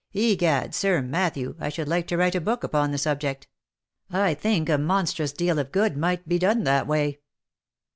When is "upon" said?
2.63-2.89